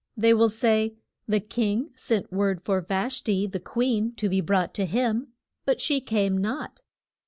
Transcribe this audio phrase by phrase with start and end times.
[0.17, 0.95] They will say,
[1.27, 5.79] The king sent word for Vash ti, the queen, to be brought to him, but
[5.79, 6.81] she came not.